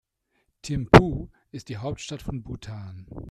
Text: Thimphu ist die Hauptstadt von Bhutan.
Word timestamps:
Thimphu 0.63 1.29
ist 1.51 1.69
die 1.69 1.77
Hauptstadt 1.77 2.23
von 2.23 2.41
Bhutan. 2.41 3.05